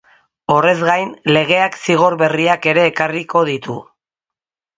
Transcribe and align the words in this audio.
Horrez 0.53 0.77
gain, 0.87 1.11
legeak 1.37 1.77
zigor 1.81 2.15
berriak 2.23 2.67
ere 2.73 2.87
ekarriko 2.93 3.45
ditu. 3.53 3.79